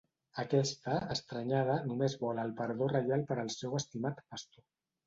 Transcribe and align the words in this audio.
Aquesta, 0.43 0.95
estranyada, 1.17 1.75
només 1.91 2.17
vol 2.25 2.43
el 2.47 2.57
perdó 2.63 2.91
reial 2.97 3.29
per 3.31 3.43
al 3.45 3.57
seu 3.61 3.81
estimat 3.85 4.27
pastor. 4.35 4.69